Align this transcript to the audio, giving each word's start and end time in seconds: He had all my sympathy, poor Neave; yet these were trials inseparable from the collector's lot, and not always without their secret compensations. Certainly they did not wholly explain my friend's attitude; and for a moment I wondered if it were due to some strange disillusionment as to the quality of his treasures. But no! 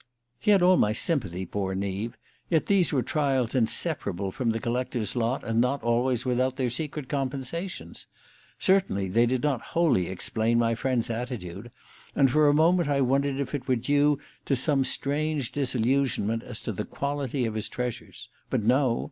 He 0.39 0.49
had 0.49 0.63
all 0.63 0.77
my 0.77 0.93
sympathy, 0.93 1.45
poor 1.45 1.75
Neave; 1.75 2.17
yet 2.49 2.65
these 2.65 2.91
were 2.91 3.03
trials 3.03 3.53
inseparable 3.53 4.31
from 4.31 4.49
the 4.49 4.59
collector's 4.59 5.15
lot, 5.15 5.43
and 5.43 5.61
not 5.61 5.83
always 5.83 6.25
without 6.25 6.55
their 6.55 6.71
secret 6.71 7.07
compensations. 7.07 8.07
Certainly 8.57 9.09
they 9.09 9.27
did 9.27 9.43
not 9.43 9.61
wholly 9.61 10.07
explain 10.07 10.57
my 10.57 10.73
friend's 10.73 11.11
attitude; 11.11 11.69
and 12.15 12.31
for 12.31 12.47
a 12.49 12.51
moment 12.55 12.89
I 12.89 13.01
wondered 13.01 13.39
if 13.39 13.53
it 13.53 13.67
were 13.67 13.75
due 13.75 14.17
to 14.45 14.55
some 14.55 14.83
strange 14.83 15.51
disillusionment 15.51 16.41
as 16.41 16.61
to 16.61 16.71
the 16.71 16.83
quality 16.85 17.45
of 17.45 17.53
his 17.53 17.69
treasures. 17.69 18.27
But 18.49 18.63
no! 18.63 18.99